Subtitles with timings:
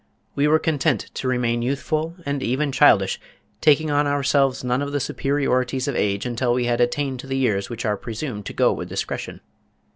[0.33, 3.19] We were content to remain youthful, and even childish,
[3.61, 7.37] taking on ourselves none of the superiorities of age until we had attained to the
[7.37, 9.41] years which are presumed to go with discretion.